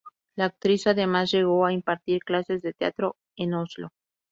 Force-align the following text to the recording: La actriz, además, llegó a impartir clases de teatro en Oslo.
La 0.35 0.45
actriz, 0.45 0.87
además, 0.87 1.29
llegó 1.29 1.63
a 1.63 1.73
impartir 1.73 2.23
clases 2.23 2.63
de 2.63 2.73
teatro 2.73 3.17
en 3.35 3.53
Oslo. 3.53 3.89